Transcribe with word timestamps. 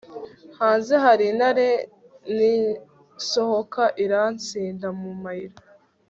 hanze 0.59 0.93
hari 1.05 1.23
intare 1.31 1.67
ninsohoka 2.37 3.83
irantsinda 4.03 4.87
mu 4.99 5.11
mayira 5.23 5.57